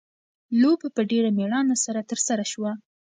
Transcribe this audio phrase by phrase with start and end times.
[0.61, 2.71] لوبه په ډېره مېړانه سره ترسره شوه.